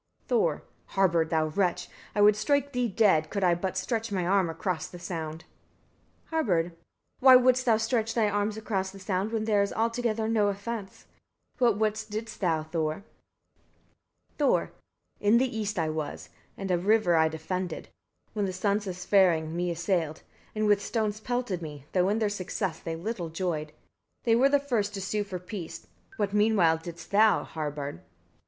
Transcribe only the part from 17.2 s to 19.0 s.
defended, when the sons of